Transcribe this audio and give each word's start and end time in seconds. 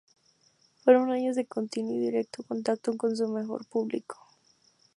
Fueron 0.83 1.11
años 1.11 1.35
de 1.35 1.45
continuo 1.45 1.93
y 1.93 1.99
directo 1.99 2.41
contacto 2.41 2.97
con 2.97 3.15
su 3.15 3.27
mejor 3.27 3.67
público. 3.67 4.17